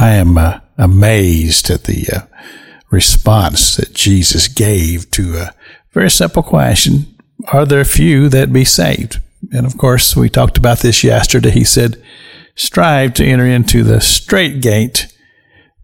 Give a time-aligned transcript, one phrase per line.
[0.00, 2.20] I am uh, amazed at the uh,
[2.90, 5.54] response that Jesus gave to a
[5.92, 7.18] very simple question
[7.52, 9.20] Are there few that be saved?
[9.52, 11.50] And of course, we talked about this yesterday.
[11.50, 12.02] He said,
[12.54, 15.14] Strive to enter into the straight gate.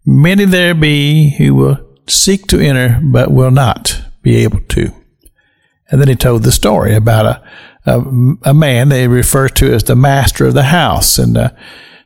[0.03, 1.77] Many there be who will
[2.07, 4.91] seek to enter, but will not be able to.
[5.91, 7.43] And then he told the story about a,
[7.85, 7.99] a,
[8.49, 11.19] a man they refer to as the master of the house.
[11.19, 11.51] And uh,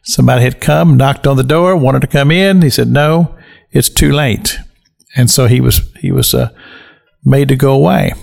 [0.04, 2.61] somebody had come, knocked on the door, wanted to come in.
[2.61, 3.38] He said, No,
[3.71, 4.57] it's too late.
[5.15, 6.50] And so he was, he was uh,
[7.24, 8.14] made to go away.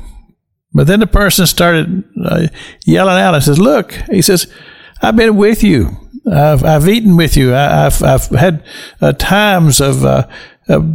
[0.72, 2.48] But then the person started uh,
[2.84, 4.52] yelling out and says, Look, he says,
[5.02, 5.96] I've been with you.
[6.30, 7.54] I've, I've eaten with you.
[7.54, 8.64] I, have I've had
[9.00, 10.26] uh, times of uh,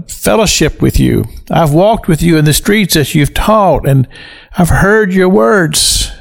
[0.07, 1.25] fellowship with you.
[1.49, 4.07] I've walked with you in the streets as you've taught, and
[4.57, 6.11] I've heard your words.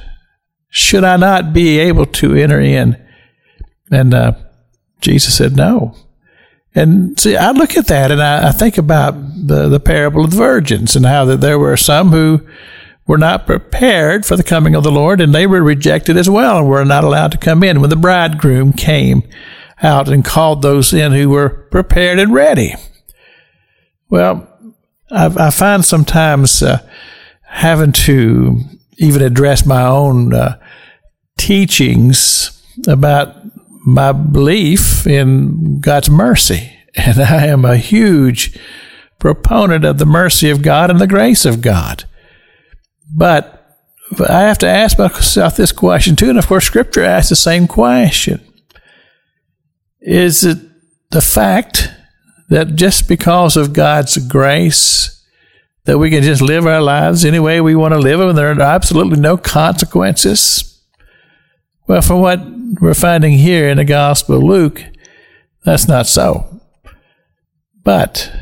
[0.71, 2.97] Should I not be able to enter in?
[3.91, 4.33] And uh,
[5.02, 5.95] Jesus said, No.
[6.74, 10.30] And see, I look at that and I, I think about the, the parable of
[10.30, 12.40] the virgins and how that there were some who
[13.07, 16.59] were not prepared for the coming of the Lord, and they were rejected as well
[16.59, 19.23] and were not allowed to come in when the bridegroom came
[19.82, 22.74] out and called those in who were prepared and ready.
[24.09, 24.49] Well,
[25.10, 26.79] I, I find sometimes uh,
[27.43, 28.60] having to
[28.99, 30.59] even address my own uh,
[31.37, 33.37] teachings about
[33.85, 36.73] my belief in God's mercy.
[36.95, 38.61] And I am a huge
[39.19, 42.05] proponent of the mercy of God and the grace of God.
[43.11, 43.63] But
[44.29, 47.66] I have to ask myself this question too, and of course, Scripture asks the same
[47.66, 48.43] question.
[50.02, 50.59] Is it
[51.13, 51.89] the fact
[52.51, 55.24] that just because of God's grace,
[55.85, 58.39] that we can just live our lives any way we want to live them and
[58.39, 60.71] there are absolutely no consequences?
[61.87, 62.41] Well, from what
[62.80, 64.84] we're finding here in the Gospel of Luke,
[65.65, 66.61] that's not so.
[67.84, 68.33] But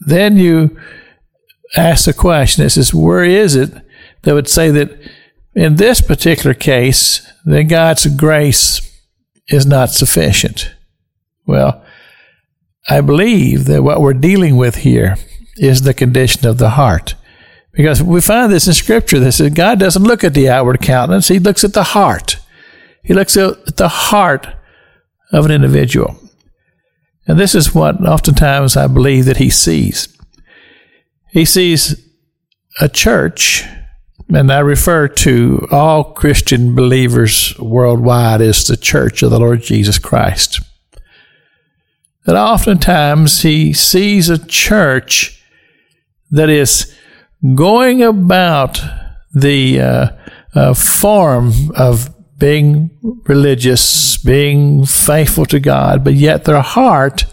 [0.00, 0.78] then you
[1.76, 3.72] ask the question, this is where is it
[4.22, 4.98] that would say that
[5.54, 8.80] in this particular case, that God's grace
[9.48, 10.74] is not sufficient.
[11.46, 11.84] Well,
[12.88, 15.16] I believe that what we're dealing with here
[15.56, 17.14] is the condition of the heart.
[17.72, 21.28] Because we find this in Scripture that says God doesn't look at the outward countenance,
[21.28, 22.38] He looks at the heart.
[23.04, 24.48] He looks at the heart
[25.32, 26.18] of an individual.
[27.26, 30.08] And this is what oftentimes I believe that He sees.
[31.30, 32.08] He sees
[32.80, 33.64] a church
[34.28, 39.98] and I refer to all Christian believers worldwide as the church of the Lord Jesus
[39.98, 40.60] Christ.
[42.24, 45.42] That oftentimes he sees a church
[46.30, 46.94] that is
[47.54, 48.80] going about
[49.34, 50.08] the uh,
[50.54, 52.90] uh, form of being
[53.24, 57.24] religious, being faithful to God, but yet their heart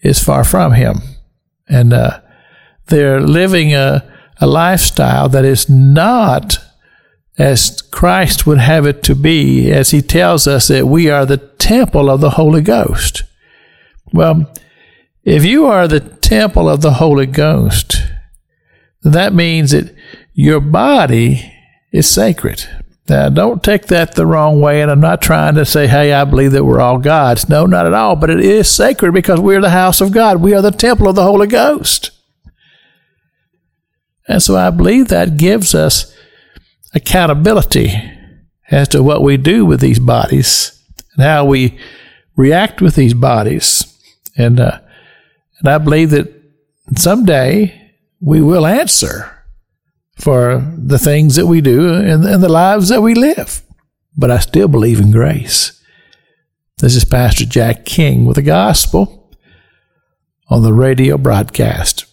[0.00, 1.00] is far from Him.
[1.68, 2.20] And uh,
[2.86, 4.04] they're living a
[4.40, 6.58] a lifestyle that is not
[7.36, 11.36] as Christ would have it to be, as he tells us that we are the
[11.36, 13.22] temple of the Holy Ghost.
[14.12, 14.52] Well,
[15.24, 18.02] if you are the temple of the Holy Ghost,
[19.02, 19.94] that means that
[20.34, 21.52] your body
[21.92, 22.68] is sacred.
[23.08, 26.24] Now, don't take that the wrong way, and I'm not trying to say, hey, I
[26.24, 27.48] believe that we're all God's.
[27.48, 30.42] No, not at all, but it is sacred because we're the house of God.
[30.42, 32.10] We are the temple of the Holy Ghost.
[34.28, 36.14] And so I believe that gives us
[36.94, 37.92] accountability
[38.70, 40.78] as to what we do with these bodies
[41.14, 41.78] and how we
[42.36, 43.84] react with these bodies.
[44.36, 44.80] And, uh,
[45.60, 46.28] and I believe that
[46.94, 49.37] someday we will answer
[50.18, 53.62] for the things that we do and, and the lives that we live.
[54.16, 55.82] But I still believe in grace.
[56.78, 59.32] This is Pastor Jack King with the gospel
[60.48, 62.04] on the radio broadcast.